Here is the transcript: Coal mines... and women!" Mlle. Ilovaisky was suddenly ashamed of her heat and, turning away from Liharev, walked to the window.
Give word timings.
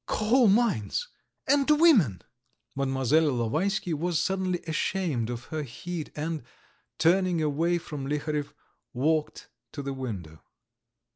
Coal 0.07 0.47
mines... 0.47 1.09
and 1.47 1.69
women!" 1.69 2.23
Mlle. 2.75 2.87
Ilovaisky 3.13 3.93
was 3.93 4.17
suddenly 4.19 4.59
ashamed 4.65 5.29
of 5.29 5.43
her 5.53 5.61
heat 5.61 6.09
and, 6.15 6.41
turning 6.97 7.39
away 7.39 7.77
from 7.77 8.07
Liharev, 8.09 8.51
walked 8.93 9.49
to 9.73 9.83
the 9.83 9.93
window. 9.93 10.41